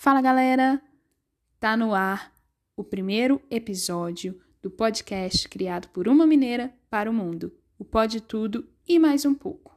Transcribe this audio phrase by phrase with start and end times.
[0.00, 0.80] Fala galera!
[1.58, 2.32] Tá no ar
[2.76, 7.52] o primeiro episódio do podcast criado por uma mineira para o mundo.
[7.76, 9.76] O Pode Tudo e mais um pouco.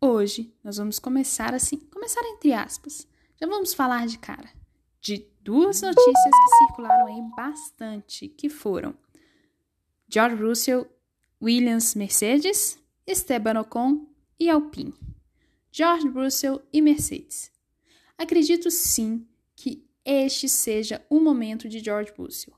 [0.00, 3.06] Hoje nós vamos começar assim, começar entre aspas.
[3.40, 4.50] Já vamos falar de cara
[5.00, 8.92] de duas notícias que circularam aí bastante, que foram
[10.08, 10.84] George Russell,
[11.40, 14.04] Williams Mercedes, Esteban Ocon
[14.36, 14.94] e Alpine.
[15.70, 17.59] George Russell e Mercedes.
[18.20, 22.52] Acredito sim que este seja o momento de George Russell,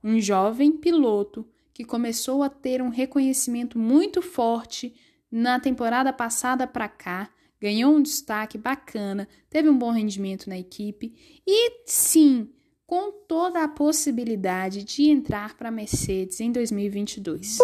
[0.00, 4.94] um jovem piloto que começou a ter um reconhecimento muito forte
[5.28, 7.28] na temporada passada para cá,
[7.60, 12.48] ganhou um destaque bacana, teve um bom rendimento na equipe e sim,
[12.86, 17.58] com toda a possibilidade de entrar para a Mercedes em 2022.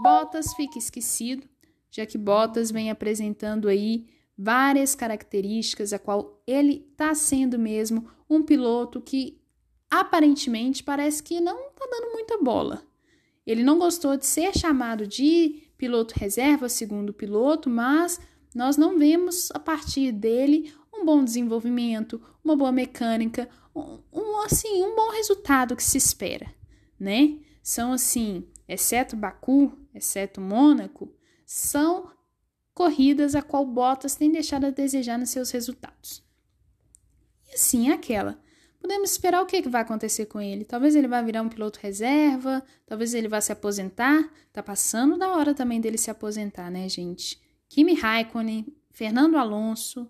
[0.00, 1.48] Bottas fica esquecido,
[1.90, 4.06] já que Bottas vem apresentando aí
[4.36, 9.40] várias características a qual ele está sendo mesmo um piloto que
[9.90, 12.82] aparentemente parece que não está dando muita bola.
[13.46, 18.18] Ele não gostou de ser chamado de piloto reserva, segundo piloto, mas
[18.54, 24.82] nós não vemos a partir dele um bom desenvolvimento, uma boa mecânica, um, um assim,
[24.82, 26.52] um bom resultado que se espera,
[26.98, 27.38] né?
[27.62, 31.12] São assim, exceto Baku, exceto Mônaco,
[31.44, 32.10] são
[32.74, 36.22] corridas a qual Bottas tem deixado a desejar nos seus resultados.
[37.48, 38.42] E assim é aquela.
[38.80, 40.62] Podemos esperar o que, vai acontecer com ele.
[40.62, 44.28] Talvez ele vá virar um piloto reserva, talvez ele vá se aposentar.
[44.52, 47.40] Tá passando da hora também dele se aposentar, né, gente?
[47.66, 50.06] Kimi Raikkonen, Fernando Alonso,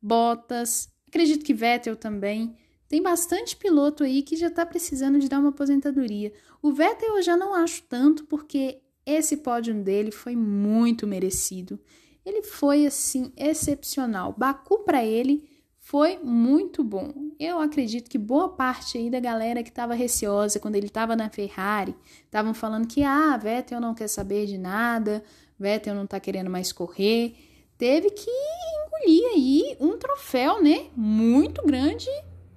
[0.00, 2.56] Bottas, acredito que Vettel também.
[2.86, 6.32] Tem bastante piloto aí que já tá precisando de dar uma aposentadoria.
[6.62, 11.78] O Vettel eu já não acho tanto, porque esse pódio dele foi muito merecido.
[12.24, 14.34] Ele foi assim excepcional.
[14.36, 17.12] Baku para ele foi muito bom.
[17.38, 21.28] Eu acredito que boa parte aí da galera que estava receosa quando ele estava na
[21.28, 21.94] Ferrari,
[22.24, 25.22] estavam falando que ah, Vettel não quer saber de nada,
[25.58, 27.36] Vettel não tá querendo mais correr,
[27.76, 32.08] teve que engolir aí um troféu, né, muito grande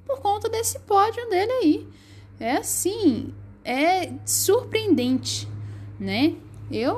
[0.05, 1.87] por conta desse pódio dele aí.
[2.39, 3.33] É assim,
[3.65, 5.47] é surpreendente
[5.99, 6.35] né?
[6.71, 6.97] Eu,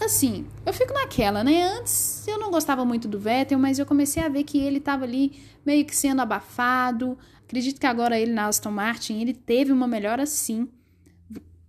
[0.00, 1.62] assim, eu fico naquela, né?
[1.78, 5.04] Antes eu não gostava muito do Vettel, mas eu comecei a ver que ele tava
[5.04, 7.18] ali meio que sendo abafado.
[7.44, 10.68] Acredito que agora ele na Aston Martin, ele teve uma melhora sim,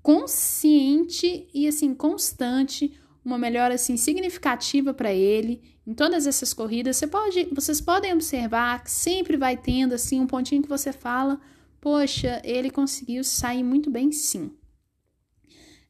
[0.01, 6.97] consciente e assim constante, uma melhora assim significativa para ele em todas essas corridas.
[6.97, 11.39] Você pode, vocês podem observar que sempre vai tendo assim um pontinho que você fala,
[11.81, 14.51] poxa, ele conseguiu sair muito bem sim.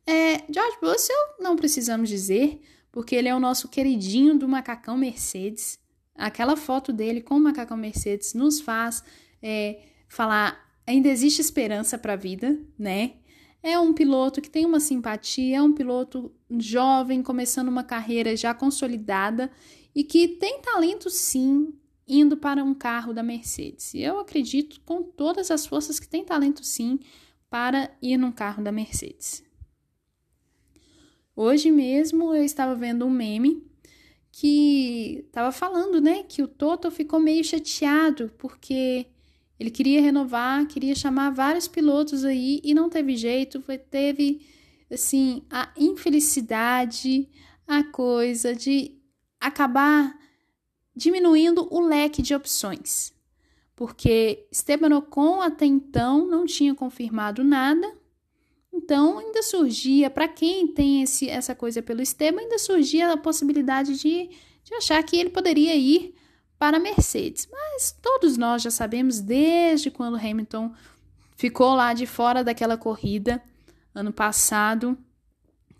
[0.05, 5.79] É, George Russell, não precisamos dizer, porque ele é o nosso queridinho do macacão Mercedes.
[6.15, 9.03] Aquela foto dele com o macacão Mercedes nos faz
[9.41, 13.13] é, falar: ainda existe esperança para a vida, né?
[13.61, 18.53] É um piloto que tem uma simpatia, é um piloto jovem, começando uma carreira já
[18.53, 19.49] consolidada
[19.95, 21.73] e que tem talento sim
[22.05, 23.93] indo para um carro da Mercedes.
[23.95, 26.99] Eu acredito com todas as forças que tem talento sim
[27.49, 29.43] para ir num carro da Mercedes.
[31.35, 33.65] Hoje mesmo eu estava vendo um meme
[34.31, 39.07] que estava falando, né, que o Toto ficou meio chateado porque
[39.59, 44.45] ele queria renovar, queria chamar vários pilotos aí e não teve jeito, foi, teve
[44.91, 47.29] assim a infelicidade,
[47.67, 48.99] a coisa de
[49.39, 50.15] acabar
[50.95, 53.13] diminuindo o leque de opções.
[53.75, 57.91] Porque Esteban Ocon até então não tinha confirmado nada,
[58.73, 63.95] então, ainda surgia, para quem tem esse, essa coisa pelo Esteban, ainda surgia a possibilidade
[63.97, 64.29] de,
[64.63, 66.15] de achar que ele poderia ir
[66.57, 67.47] para a Mercedes.
[67.51, 70.73] Mas todos nós já sabemos, desde quando Hamilton
[71.35, 73.43] ficou lá de fora daquela corrida,
[73.93, 74.97] ano passado,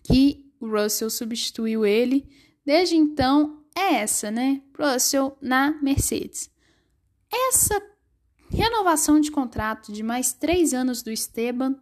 [0.03, 2.29] que o Russell substituiu ele.
[2.63, 4.61] Desde então, é essa, né?
[4.77, 6.47] Russell na Mercedes.
[7.31, 7.81] Essa
[8.51, 11.75] renovação de contrato de mais três anos do Esteban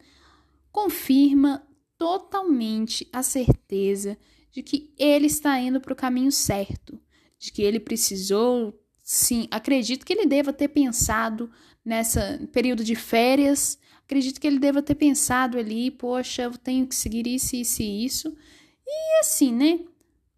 [0.72, 4.18] confirma totalmente a certeza
[4.52, 7.00] de que ele está indo para o caminho certo,
[7.38, 11.52] de que ele precisou, sim, acredito que ele deva ter pensado
[11.84, 16.96] nessa período de férias, acredito que ele deva ter pensado ali, poxa, eu tenho que
[16.96, 18.38] seguir isso, isso e isso.
[18.86, 19.80] E assim, né?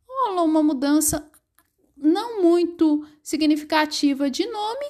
[0.08, 1.30] Rolou uma mudança
[1.98, 4.86] não muito significativa de nome.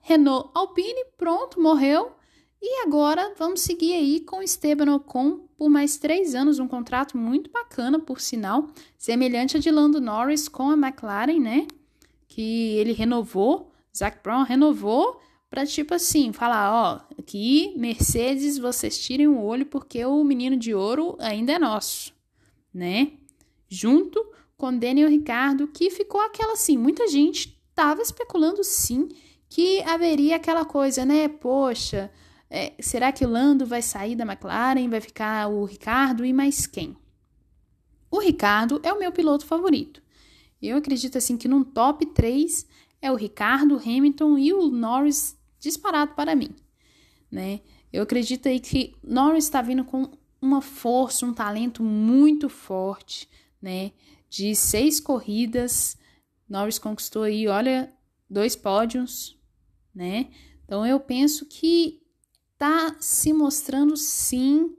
[0.00, 2.12] Renault Alpine, pronto, morreu.
[2.62, 7.50] E agora vamos seguir aí com Esteban Ocon por mais três anos, um contrato muito
[7.50, 11.66] bacana, por sinal, semelhante a de Lando Norris com a McLaren, né?
[12.28, 19.26] Que ele renovou Zac Brown renovou para tipo assim, falar, ó, aqui Mercedes, vocês tirem
[19.26, 22.14] o olho porque o menino de ouro ainda é nosso,
[22.72, 23.12] né?
[23.68, 24.24] Junto
[24.56, 29.08] com Daniel Ricardo, que ficou aquela assim, muita gente tava especulando sim
[29.48, 31.26] que haveria aquela coisa, né?
[31.26, 32.10] Poxa,
[32.50, 36.66] é, será que o Lando vai sair da McLaren, vai ficar o Ricardo e mais
[36.66, 36.96] quem?
[38.10, 40.02] O Ricardo é o meu piloto favorito.
[40.60, 42.66] Eu acredito assim que num top 3
[43.00, 46.50] é o Ricardo, Hamilton e o Norris disparado para mim,
[47.30, 47.60] né?
[47.92, 50.10] Eu acredito aí que Norris está vindo com
[50.42, 53.28] uma força, um talento muito forte,
[53.62, 53.92] né?
[54.28, 55.96] De seis corridas,
[56.48, 57.92] Norris conquistou aí, olha,
[58.28, 59.38] dois pódios,
[59.94, 60.30] né?
[60.64, 61.99] Então eu penso que
[62.60, 64.76] tá se mostrando sim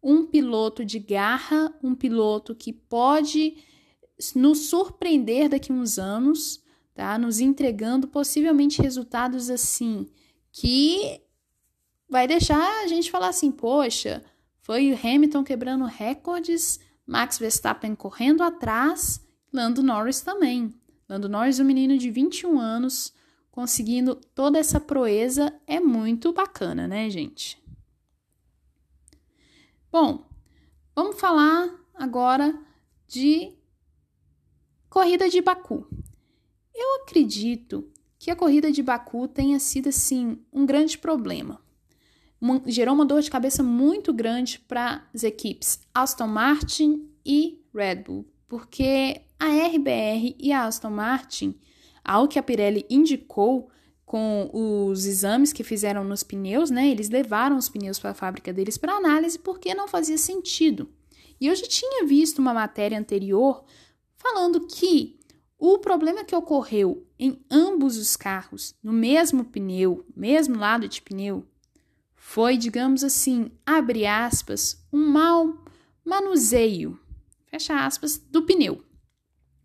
[0.00, 3.56] um piloto de garra, um piloto que pode
[4.36, 6.62] nos surpreender daqui a uns anos,
[6.94, 7.18] tá?
[7.18, 10.06] Nos entregando possivelmente resultados assim
[10.52, 11.20] que
[12.08, 14.22] vai deixar a gente falar assim, poxa,
[14.60, 19.20] foi o Hamilton quebrando recordes, Max Verstappen correndo atrás,
[19.52, 20.72] Lando Norris também.
[21.08, 23.12] Lando Norris, um menino de 21 anos,
[23.54, 27.56] conseguindo toda essa proeza, é muito bacana, né, gente?
[29.92, 30.28] Bom,
[30.92, 32.52] vamos falar agora
[33.06, 33.52] de
[34.90, 35.86] corrida de Baku.
[36.74, 41.62] Eu acredito que a corrida de Baku tenha sido assim um grande problema.
[42.66, 48.26] gerou uma dor de cabeça muito grande para as equipes Aston Martin e Red Bull,
[48.48, 51.56] porque a RBR e a Aston Martin,
[52.04, 53.70] ao que a Pirelli indicou
[54.04, 56.88] com os exames que fizeram nos pneus, né?
[56.88, 60.88] Eles levaram os pneus para a fábrica deles para análise porque não fazia sentido.
[61.40, 63.64] E eu já tinha visto uma matéria anterior
[64.14, 65.18] falando que
[65.58, 71.44] o problema que ocorreu em ambos os carros, no mesmo pneu, mesmo lado de pneu,
[72.14, 75.58] foi, digamos assim, abre aspas, um mau
[76.04, 76.98] manuseio,
[77.46, 78.82] fecha aspas, do pneu.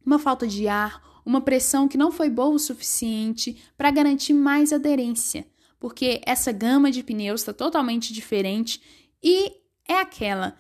[0.06, 4.74] Uma falta de ar, uma pressão que não foi boa o suficiente para garantir mais
[4.74, 5.46] aderência,
[5.80, 8.82] porque essa gama de pneus está totalmente diferente
[9.22, 9.54] e
[9.88, 10.56] é aquela.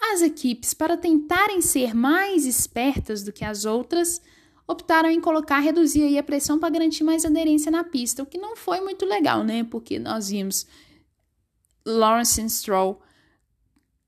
[0.00, 4.22] As equipes, para tentarem ser mais espertas do que as outras,
[4.66, 8.38] optaram em colocar, reduzir aí a pressão para garantir mais aderência na pista, o que
[8.38, 9.62] não foi muito legal, né?
[9.64, 10.66] Porque nós vimos
[11.84, 12.98] Lawrence Stroll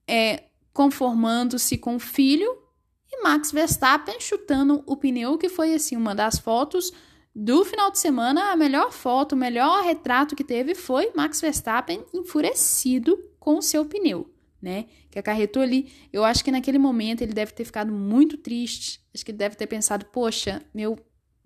[0.08, 2.65] é, conformando-se com o filho
[3.22, 6.92] Max Verstappen chutando o pneu, que foi assim uma das fotos
[7.34, 8.52] do final de semana.
[8.52, 13.84] A melhor foto, o melhor retrato que teve foi Max Verstappen enfurecido com o seu
[13.84, 14.30] pneu
[14.60, 14.86] né?
[15.10, 15.92] Que acarretou ali.
[16.12, 19.00] Eu acho que naquele momento ele deve ter ficado muito triste.
[19.14, 20.98] Acho que ele deve ter pensado: poxa, meu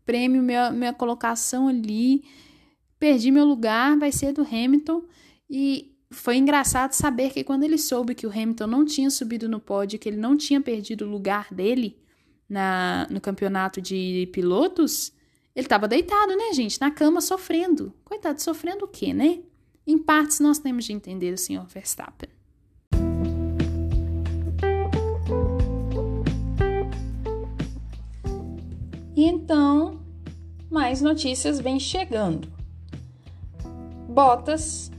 [0.05, 2.25] prêmio, minha, minha colocação ali,
[2.99, 5.05] perdi meu lugar, vai ser do Hamilton.
[5.49, 9.61] E foi engraçado saber que quando ele soube que o Hamilton não tinha subido no
[9.61, 11.97] pódio, que ele não tinha perdido o lugar dele
[12.49, 15.13] na, no campeonato de pilotos,
[15.55, 16.81] ele estava deitado, né, gente?
[16.81, 17.95] Na cama sofrendo.
[18.05, 19.41] Coitado, sofrendo o quê, né?
[19.87, 22.29] Em partes nós temos de entender o senhor Verstappen.
[29.17, 30.01] E então,
[30.69, 32.49] mais notícias vêm chegando.
[34.09, 34.91] Botas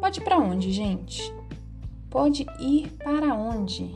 [0.00, 1.34] pode ir para onde, gente?
[2.10, 3.94] Pode ir para onde?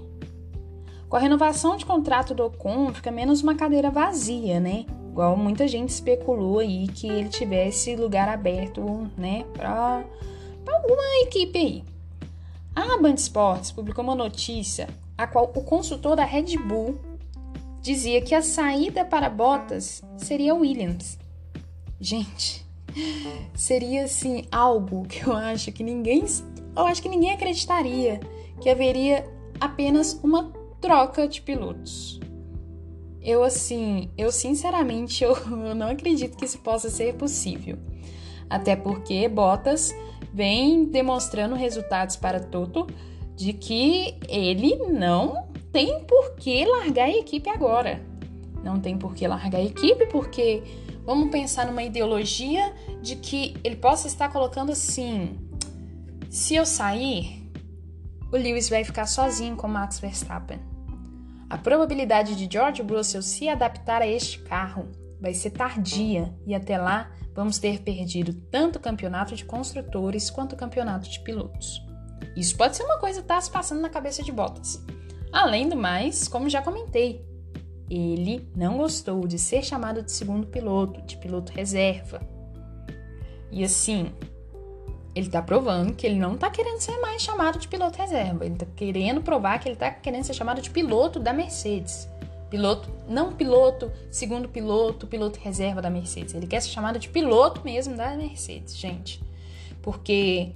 [1.09, 4.87] Com a renovação de contrato do Ocon, fica menos uma cadeira vazia, né?
[5.11, 10.05] Igual muita gente especulou aí que ele tivesse lugar aberto, né, para
[10.67, 11.85] alguma equipe aí.
[12.75, 16.99] A Band Sports publicou uma notícia a qual o consultor da Red Bull
[17.83, 21.19] dizia que a saída para Bottas seria Williams.
[22.01, 22.67] Gente,
[23.55, 26.25] seria assim algo que eu acho que ninguém,
[26.77, 28.21] eu acho que ninguém acreditaria
[28.61, 29.29] que haveria
[29.61, 32.21] apenas uma troca de pilotos.
[33.21, 37.79] Eu assim, eu sinceramente eu, eu não acredito que isso possa ser possível.
[38.51, 39.95] Até porque Bottas
[40.33, 42.87] vem demonstrando resultados para Toto
[43.37, 48.03] de que ele não tem por que largar a equipe agora.
[48.63, 50.63] Não tem por que largar a equipe, porque
[51.05, 55.39] vamos pensar numa ideologia de que ele possa estar colocando assim:
[56.31, 57.51] se eu sair,
[58.33, 60.61] o Lewis vai ficar sozinho com Max Verstappen.
[61.51, 64.89] A probabilidade de George Russell se adaptar a este carro
[65.21, 70.55] vai ser tardia e até lá vamos ter perdido tanto o campeonato de construtores quanto
[70.55, 71.85] o campeonato de pilotos.
[72.37, 74.83] Isso pode ser uma coisa que está se passando na cabeça de Bottas.
[75.31, 77.25] Além do mais, como já comentei,
[77.95, 82.23] ele não gostou de ser chamado de segundo piloto, de piloto reserva.
[83.51, 84.11] E assim,
[85.15, 88.47] ele tá provando que ele não tá querendo ser mais chamado de piloto reserva.
[88.47, 92.09] Ele tá querendo provar que ele tá querendo ser chamado de piloto da Mercedes.
[92.49, 96.33] Piloto, não piloto, segundo piloto, piloto reserva da Mercedes.
[96.35, 99.23] Ele quer ser chamado de piloto mesmo da Mercedes, gente.
[99.83, 100.53] Porque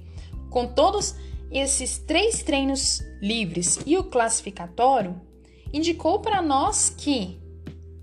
[0.49, 1.15] com todos
[1.51, 5.26] esses três treinos livres e o classificatório,
[5.73, 7.39] indicou para nós que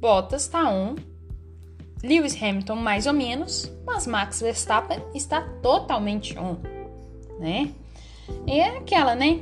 [0.01, 0.97] Bottas está on,
[2.03, 6.59] Lewis Hamilton mais ou menos, mas Max Verstappen está totalmente on,
[7.39, 7.73] né?
[8.47, 9.41] E é aquela, né?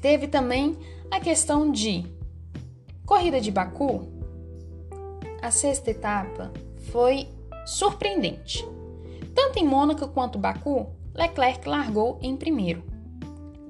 [0.00, 0.76] Teve também
[1.10, 2.04] a questão de
[3.06, 4.08] corrida de Baku.
[5.40, 6.52] A sexta etapa
[6.90, 7.28] foi
[7.64, 8.66] surpreendente.
[9.34, 12.82] Tanto em Mônaco quanto Baku, Leclerc largou em primeiro.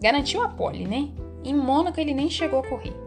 [0.01, 1.11] Garantiu a pole, né?
[1.45, 3.02] Em Mônaco ele nem chegou a correr.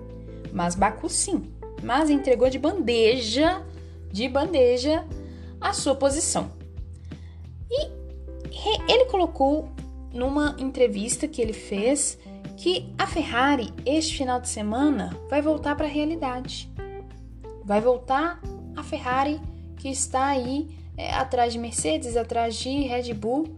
[0.56, 1.52] Mas Baku sim.
[1.84, 3.62] Mas entregou de bandeja,
[4.10, 5.06] de bandeja,
[5.60, 6.50] a sua posição.
[7.70, 7.90] E
[8.88, 9.70] ele colocou
[10.14, 12.18] numa entrevista que ele fez
[12.56, 16.72] que a Ferrari este final de semana vai voltar para a realidade.
[17.66, 18.40] Vai voltar
[18.78, 19.42] a Ferrari
[19.76, 23.58] que está aí é, atrás de Mercedes, atrás de Red Bull,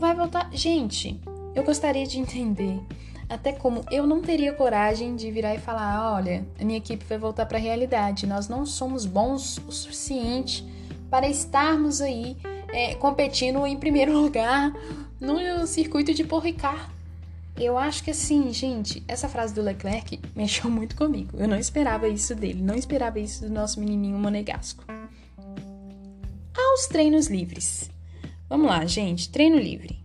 [0.00, 0.50] vai voltar.
[0.52, 1.20] Gente,
[1.54, 2.80] eu gostaria de entender
[3.28, 7.18] até como eu não teria coragem de virar e falar: olha, a minha equipe vai
[7.18, 10.64] voltar para a realidade, nós não somos bons o suficiente
[11.10, 12.36] para estarmos aí
[12.72, 14.72] é, competindo em primeiro lugar
[15.20, 16.92] no circuito de Paul Ricard.
[17.56, 21.36] Eu acho que assim, gente, essa frase do Leclerc mexeu muito comigo.
[21.38, 24.84] Eu não esperava isso dele, não esperava isso do nosso menininho monegasco.
[26.56, 27.90] Aos treinos livres.
[28.48, 30.03] Vamos lá, gente, treino livre.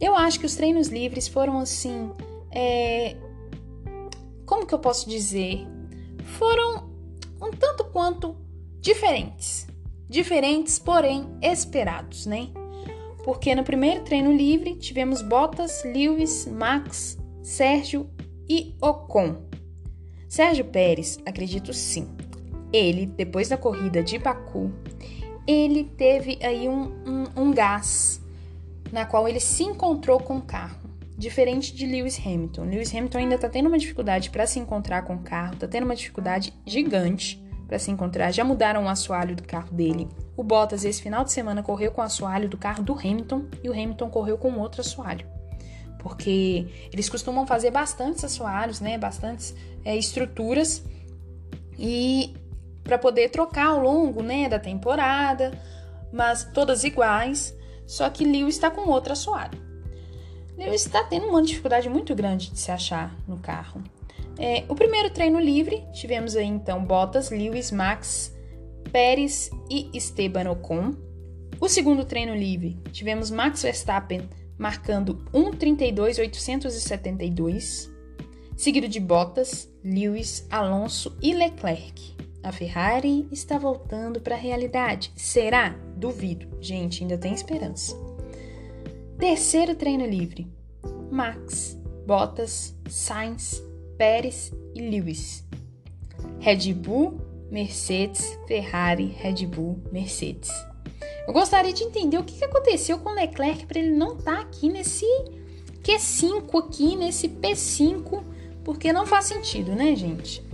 [0.00, 2.10] Eu acho que os treinos livres foram assim.
[2.50, 3.16] É...
[4.44, 5.66] Como que eu posso dizer?
[6.38, 6.90] Foram
[7.40, 8.36] um tanto quanto
[8.80, 9.66] diferentes.
[10.08, 12.48] Diferentes, porém esperados, né?
[13.24, 18.08] Porque no primeiro treino livre tivemos Bottas, Lewis, Max, Sérgio
[18.48, 19.42] e Ocon.
[20.28, 22.08] Sérgio Pérez, acredito sim.
[22.72, 24.70] Ele, depois da corrida de Baku,
[25.46, 28.20] ele teve aí um, um, um gás
[28.92, 30.78] na qual ele se encontrou com o carro,
[31.16, 32.64] diferente de Lewis Hamilton.
[32.64, 35.84] Lewis Hamilton ainda está tendo uma dificuldade para se encontrar com o carro, está tendo
[35.84, 38.30] uma dificuldade gigante para se encontrar.
[38.30, 40.08] Já mudaram o assoalho do carro dele.
[40.36, 43.68] O Bottas esse final de semana correu com o assoalho do carro do Hamilton e
[43.68, 45.26] o Hamilton correu com outro assoalho.
[45.98, 48.96] Porque eles costumam fazer bastantes assoalhos, né?
[48.96, 50.84] Bastantes é, estruturas
[51.78, 52.34] e
[52.84, 55.50] para poder trocar ao longo, né, da temporada,
[56.12, 57.52] mas todas iguais
[57.86, 59.58] só que Lewis está com outro assoalho.
[60.56, 63.82] Lewis está tendo uma dificuldade muito grande de se achar no carro.
[64.38, 68.34] É, o primeiro treino livre, tivemos aí então Bottas, Lewis, Max,
[68.90, 70.94] Pérez e Esteban Ocon.
[71.60, 74.28] O segundo treino livre, tivemos Max Verstappen
[74.58, 77.88] marcando 1:32.872,
[78.56, 82.16] seguido de Bottas, Lewis, Alonso e Leclerc.
[82.46, 85.10] A Ferrari está voltando para a realidade.
[85.16, 85.70] Será?
[85.96, 86.46] Duvido.
[86.60, 87.96] Gente, ainda tem esperança.
[89.18, 90.46] Terceiro treino livre:
[91.10, 91.76] Max,
[92.06, 93.60] Bottas, Sainz,
[93.98, 95.44] Pérez e Lewis.
[96.38, 100.52] Red Bull, Mercedes, Ferrari, Red Bull, Mercedes.
[101.26, 104.40] Eu gostaria de entender o que aconteceu com o Leclerc para ele não estar tá
[104.42, 105.04] aqui nesse
[105.82, 108.22] Q5 aqui, nesse P5,
[108.62, 110.45] porque não faz sentido, né, gente?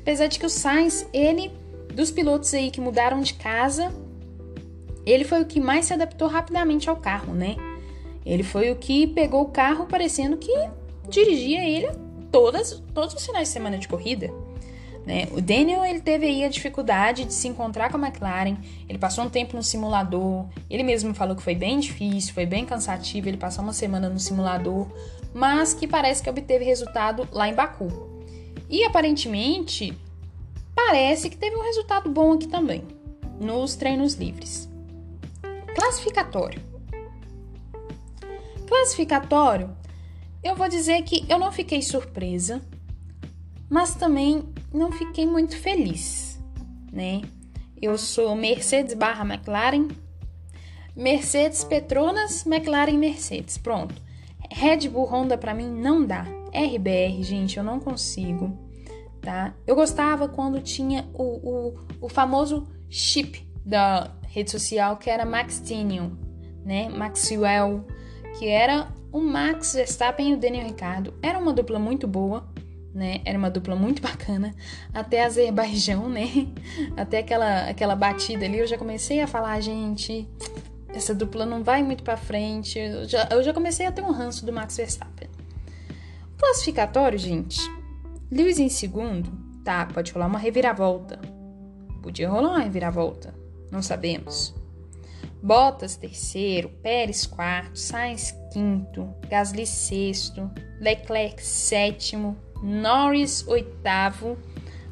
[0.00, 1.52] Apesar de que o Sainz, ele,
[1.94, 3.92] dos pilotos aí que mudaram de casa,
[5.04, 7.56] ele foi o que mais se adaptou rapidamente ao carro, né?
[8.24, 10.52] Ele foi o que pegou o carro parecendo que
[11.08, 11.88] dirigia ele
[12.30, 14.30] todas, todos os finais de semana de corrida.
[15.06, 15.26] Né?
[15.32, 18.56] O Daniel ele teve aí a dificuldade de se encontrar com a McLaren.
[18.88, 20.46] Ele passou um tempo no simulador.
[20.68, 23.28] Ele mesmo falou que foi bem difícil, foi bem cansativo.
[23.28, 24.86] Ele passou uma semana no simulador,
[25.32, 28.19] mas que parece que obteve resultado lá em Baku.
[28.70, 29.92] E aparentemente,
[30.74, 32.86] parece que teve um resultado bom aqui também,
[33.40, 34.70] nos treinos livres.
[35.74, 36.62] Classificatório.
[38.68, 39.76] Classificatório,
[40.44, 42.62] eu vou dizer que eu não fiquei surpresa,
[43.68, 46.40] mas também não fiquei muito feliz,
[46.92, 47.22] né?
[47.82, 49.88] Eu sou Mercedes barra McLaren,
[50.94, 53.94] Mercedes Petronas, McLaren Mercedes, pronto.
[54.48, 56.39] Red Bull Honda para mim não dá.
[56.52, 58.56] RBR, gente, eu não consigo,
[59.20, 59.54] tá?
[59.66, 66.16] Eu gostava quando tinha o, o, o famoso chip da rede social que era Maxtinium,
[66.64, 66.88] né?
[66.88, 67.84] Maxwell,
[68.38, 71.14] que era o Max Verstappen e o Daniel Ricardo.
[71.22, 72.48] Era uma dupla muito boa,
[72.94, 73.20] né?
[73.24, 74.54] Era uma dupla muito bacana.
[74.92, 76.48] Até Azerbaijão, né?
[76.96, 80.28] Até aquela, aquela batida ali, eu já comecei a falar, gente,
[80.88, 82.78] essa dupla não vai muito para frente.
[82.78, 85.28] Eu já, eu já comecei a ter um ranço do Max Verstappen.
[86.40, 87.60] Classificatório, gente.
[88.30, 89.30] Lewis em segundo,
[89.62, 91.20] tá, pode rolar uma reviravolta.
[92.02, 93.34] Podia rolar uma reviravolta,
[93.70, 94.54] não sabemos.
[95.42, 104.38] Bottas terceiro, Pérez quarto, Sainz quinto, Gasly sexto, Leclerc sétimo, Norris oitavo,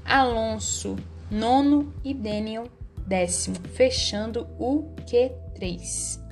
[0.05, 0.97] Alonso
[1.31, 2.65] nono e Daniel
[3.07, 6.28] décimo, fechando o Q3.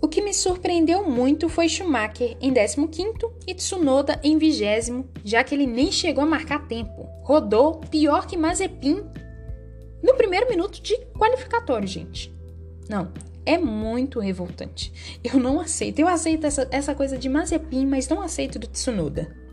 [0.00, 5.54] O que me surpreendeu muito foi Schumacher em 15º e Tsunoda em 20 já que
[5.54, 7.08] ele nem chegou a marcar tempo.
[7.22, 9.04] Rodou pior que Mazepin
[10.02, 12.34] no primeiro minuto de qualificatório, gente.
[12.88, 13.10] Não,
[13.44, 15.20] é muito revoltante.
[15.24, 15.98] Eu não aceito.
[15.98, 19.45] Eu aceito essa, essa coisa de Mazepin, mas não aceito do Tsunoda.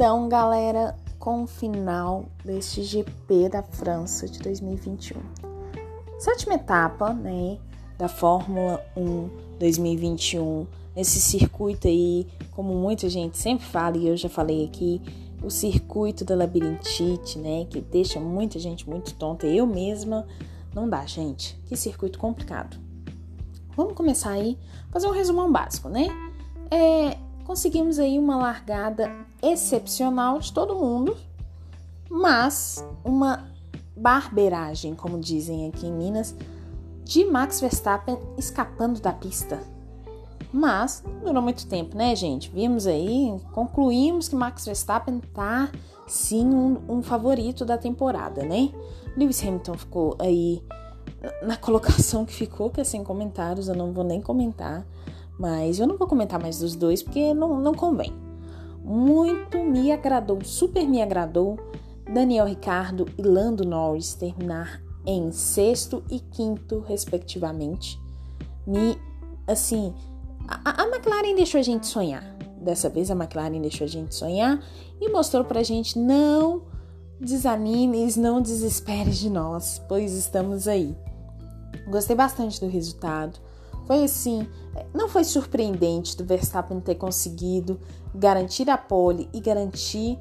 [0.00, 5.20] Então, galera, com o final deste GP da França de 2021.
[6.18, 7.58] Sétima etapa, né,
[7.98, 9.28] da Fórmula 1
[9.58, 10.66] 2021.
[10.96, 15.02] Esse circuito aí, como muita gente sempre fala e eu já falei aqui,
[15.42, 19.46] o circuito da labirintite, né, que deixa muita gente muito tonta.
[19.46, 20.26] Eu mesma
[20.74, 21.60] não dá, gente.
[21.66, 22.78] Que circuito complicado.
[23.76, 24.56] Vamos começar aí,
[24.90, 26.08] fazer um resumão básico, né?
[26.70, 27.18] É,
[27.50, 29.10] conseguimos aí uma largada
[29.42, 31.16] excepcional de todo mundo,
[32.08, 33.50] mas uma
[33.96, 36.32] barberagem, como dizem aqui em Minas,
[37.02, 39.60] de Max Verstappen escapando da pista.
[40.52, 42.48] Mas não durou muito tempo, né, gente?
[42.50, 45.72] Vimos aí, concluímos que Max Verstappen tá
[46.06, 48.70] sim um, um favorito da temporada, né?
[49.16, 50.62] Lewis Hamilton ficou aí
[51.42, 54.86] na colocação que ficou, que é sem comentários, eu não vou nem comentar.
[55.40, 58.12] Mas eu não vou comentar mais dos dois porque não, não convém.
[58.84, 61.58] Muito me agradou, super me agradou
[62.12, 67.98] Daniel Ricardo e Lando Norris terminar em sexto e quinto, respectivamente.
[68.66, 69.00] Me,
[69.46, 69.94] assim,
[70.46, 72.22] a, a McLaren deixou a gente sonhar.
[72.60, 74.62] Dessa vez a McLaren deixou a gente sonhar
[75.00, 76.64] e mostrou pra gente não
[77.18, 80.94] desanimes, não desesperes de nós, pois estamos aí.
[81.88, 83.40] Gostei bastante do resultado.
[83.90, 84.46] Foi assim,
[84.94, 87.80] não foi surpreendente do Verstappen ter conseguido
[88.14, 90.16] garantir a pole e garantir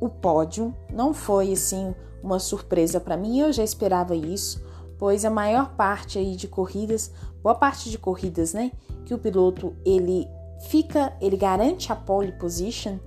[0.00, 0.74] o pódio.
[0.92, 4.60] Não foi assim uma surpresa para mim, eu já esperava isso,
[4.98, 7.12] pois a maior parte aí de corridas,
[7.44, 8.72] boa parte de corridas, né,
[9.04, 10.26] que o piloto ele
[10.68, 12.98] fica, ele garante a pole position,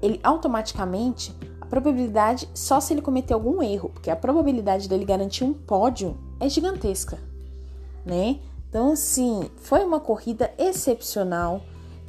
[0.00, 5.42] ele automaticamente a probabilidade só se ele cometer algum erro, porque a probabilidade dele garantir
[5.42, 7.18] um pódio é gigantesca,
[8.06, 8.38] né?
[8.68, 11.62] Então, assim, foi uma corrida excepcional.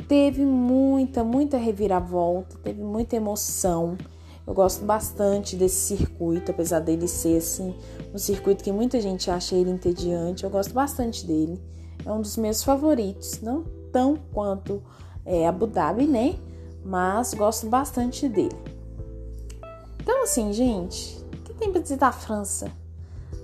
[0.08, 3.98] Teve muita, muita reviravolta, teve muita emoção.
[4.46, 7.74] Eu gosto bastante desse circuito, apesar dele ser assim,
[8.14, 10.44] um circuito que muita gente acha ele entediante.
[10.44, 11.62] Eu gosto bastante dele.
[12.06, 14.82] É um dos meus favoritos, não tão quanto
[15.26, 16.36] é, Abu Dhabi, né?
[16.84, 18.56] Mas gosto bastante dele.
[20.02, 22.72] Então, assim, gente, o que tem pra dizer da França?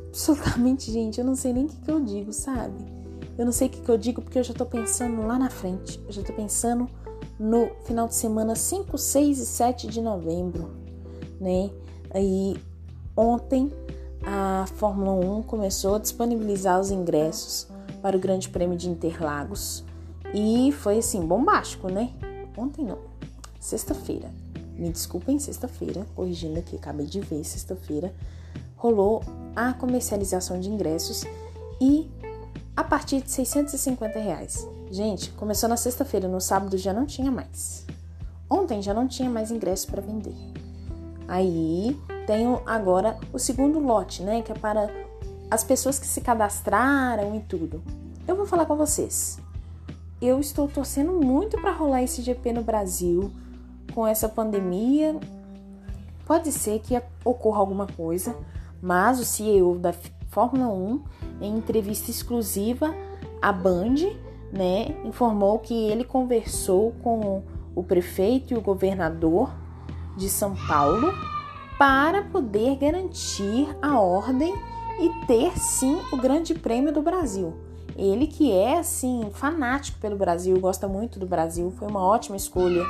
[0.08, 3.04] Absolutamente, gente, eu não sei nem o que, que eu digo, sabe?
[3.37, 5.49] Eu não sei o que, que eu digo porque eu já tô pensando lá na
[5.49, 6.01] frente.
[6.05, 6.89] Eu já tô pensando
[7.39, 10.71] no final de semana 5, 6 e 7 de novembro,
[11.39, 11.69] né?
[12.11, 12.55] Aí
[13.15, 13.71] ontem
[14.23, 17.67] a Fórmula 1 começou a disponibilizar os ingressos
[18.01, 19.83] para o Grande Prêmio de Interlagos
[20.33, 22.11] e foi assim bombástico, né?
[22.57, 22.99] Ontem não,
[23.59, 24.29] sexta-feira.
[24.77, 28.13] Me desculpem, sexta-feira, corrigindo aqui, acabei de ver, sexta-feira
[28.85, 29.23] rolou
[29.55, 31.23] a comercialização de ingressos
[31.81, 32.09] e
[32.75, 34.67] a partir de 650 reais.
[34.91, 37.85] Gente, começou na sexta-feira, no sábado já não tinha mais.
[38.49, 40.35] Ontem já não tinha mais ingresso para vender.
[41.27, 44.41] Aí tenho agora o segundo lote, né?
[44.41, 44.89] Que é para
[45.49, 47.81] as pessoas que se cadastraram e tudo.
[48.27, 49.39] Eu vou falar com vocês.
[50.21, 53.31] Eu estou torcendo muito para rolar esse GP no Brasil
[53.93, 55.19] com essa pandemia.
[56.25, 58.35] Pode ser que ocorra alguma coisa,
[58.81, 59.93] mas o CEO da
[60.29, 61.03] Fórmula 1,
[61.41, 62.93] em entrevista exclusiva
[63.41, 63.95] à Band,
[64.51, 67.43] né, informou que ele conversou com
[67.75, 69.53] o prefeito e o governador
[70.15, 71.13] de São Paulo
[71.77, 74.53] para poder garantir a ordem
[74.99, 77.53] e ter sim o Grande Prêmio do Brasil.
[77.97, 82.83] Ele que é assim fanático pelo Brasil, gosta muito do Brasil, foi uma ótima escolha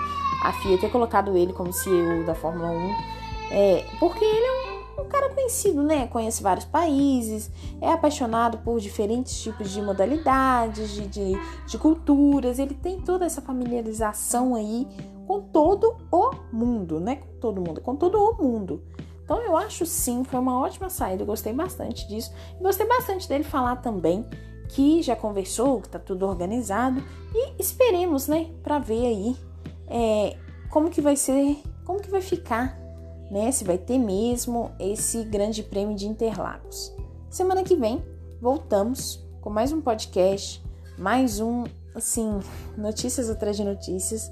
[0.44, 2.96] a FIA ter colocado ele como CEO da Fórmula 1,
[3.52, 4.65] é, porque ele é um
[5.46, 6.08] conhecido, né?
[6.08, 11.34] Conhece vários países, é apaixonado por diferentes tipos de modalidades, de, de,
[11.68, 14.88] de culturas, ele tem toda essa familiarização aí
[15.28, 17.18] com todo o mundo, né?
[17.18, 18.84] Com todo mundo, com todo o mundo.
[19.24, 22.32] Então eu acho sim, foi uma ótima saída, eu gostei bastante disso.
[22.60, 24.26] E gostei bastante dele falar também
[24.70, 27.04] que já conversou, que tá tudo organizado
[27.34, 29.36] e esperemos, né, para ver aí
[29.88, 30.38] é,
[30.70, 32.78] como que vai ser, como que vai ficar,
[33.30, 33.52] né?
[33.52, 36.94] Se vai ter mesmo esse grande prêmio de Interlagos.
[37.30, 38.04] Semana que vem
[38.42, 40.64] voltamos com mais um podcast,
[40.98, 42.40] mais um, assim,
[42.78, 44.30] notícias atrás de notícias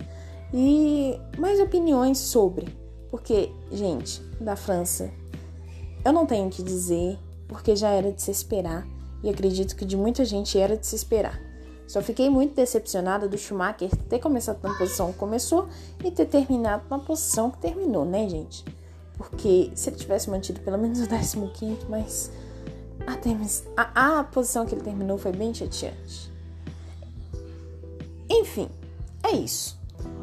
[0.54, 2.68] e mais opiniões sobre.
[3.10, 5.12] Porque, gente, da França,
[6.04, 8.88] eu não tenho o que dizer, porque já era de se esperar
[9.24, 11.40] e acredito que de muita gente era de se esperar.
[11.88, 15.68] Só fiquei muito decepcionada do Schumacher ter começado na posição que começou
[16.04, 18.64] e ter terminado na posição que terminou, né, gente?
[19.30, 22.32] Porque se ele tivesse mantido pelo menos o 15, mas
[23.76, 26.32] a, a, a posição que ele terminou foi bem chateante.
[28.30, 28.70] Enfim,
[29.24, 29.80] é isso.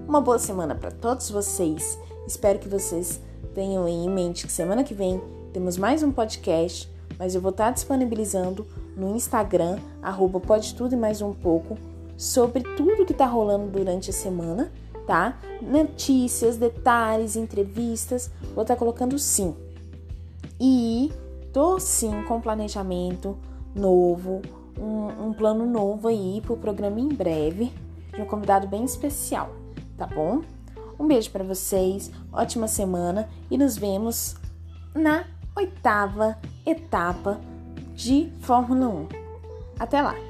[0.06, 1.98] Uma boa semana para todos vocês.
[2.26, 3.20] Espero que vocês
[3.54, 5.20] tenham em mente que semana que vem
[5.52, 10.96] temos mais um podcast, mas eu vou estar disponibilizando no Instagram, arroba pode tudo e
[10.96, 11.76] mais um pouco,
[12.16, 14.70] sobre tudo que tá rolando durante a semana,
[15.10, 15.36] tá?
[15.60, 19.56] Notícias, detalhes, entrevistas, vou estar colocando sim.
[20.60, 21.12] E
[21.52, 23.36] tô sim com planejamento
[23.74, 24.40] novo,
[24.78, 27.72] um, um plano novo aí pro programa em breve,
[28.14, 29.50] de um convidado bem especial,
[29.98, 30.42] tá bom?
[30.96, 34.36] Um beijo para vocês, ótima semana e nos vemos
[34.94, 35.24] na
[35.56, 37.40] oitava etapa
[37.96, 39.08] de Fórmula 1.
[39.76, 40.29] Até lá!